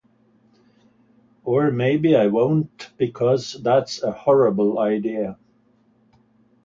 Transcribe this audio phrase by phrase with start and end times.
[1.43, 5.37] Or maybe I won't because that's a horrible idea.